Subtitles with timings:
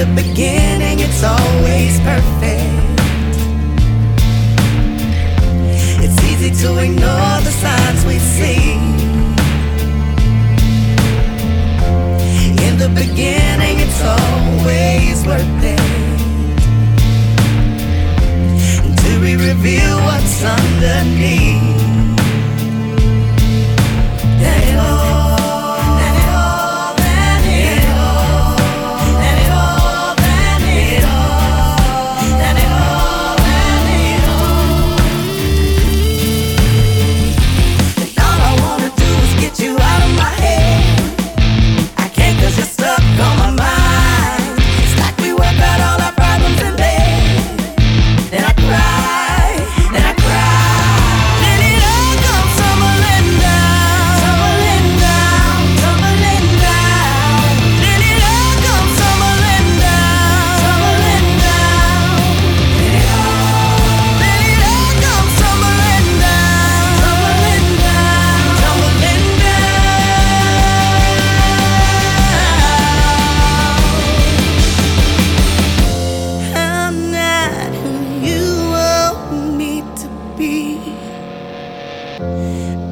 [0.00, 2.64] the beginning, it's always perfect.
[6.02, 8.59] It's easy to ignore the signs we see.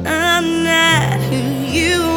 [0.05, 1.41] I'm not who
[1.71, 2.08] you